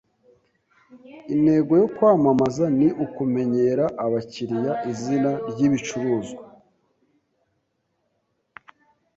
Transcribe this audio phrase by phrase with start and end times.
[1.33, 6.43] Intego yo kwamamaza ni ukumenyera abakiriya izina ryibicuruzwa.